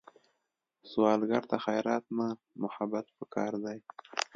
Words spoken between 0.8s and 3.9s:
سوالګر ته خیرات نه، محبت پکار دی